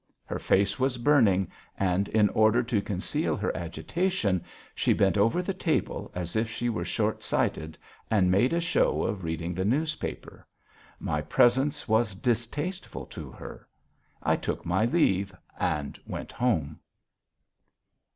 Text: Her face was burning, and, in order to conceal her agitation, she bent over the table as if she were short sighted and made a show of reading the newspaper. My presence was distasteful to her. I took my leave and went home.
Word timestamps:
Her 0.25 0.39
face 0.39 0.79
was 0.79 0.97
burning, 0.97 1.51
and, 1.77 2.07
in 2.07 2.27
order 2.29 2.63
to 2.63 2.81
conceal 2.81 3.35
her 3.37 3.55
agitation, 3.55 4.43
she 4.73 4.93
bent 4.93 5.15
over 5.15 5.43
the 5.43 5.53
table 5.53 6.09
as 6.15 6.35
if 6.35 6.49
she 6.49 6.69
were 6.69 6.83
short 6.83 7.21
sighted 7.21 7.77
and 8.09 8.31
made 8.31 8.51
a 8.51 8.59
show 8.59 9.03
of 9.03 9.23
reading 9.23 9.53
the 9.53 9.63
newspaper. 9.63 10.47
My 10.99 11.21
presence 11.21 11.87
was 11.87 12.15
distasteful 12.15 13.05
to 13.13 13.29
her. 13.29 13.67
I 14.23 14.37
took 14.37 14.65
my 14.65 14.85
leave 14.85 15.35
and 15.59 15.99
went 16.07 16.31
home. 16.31 16.79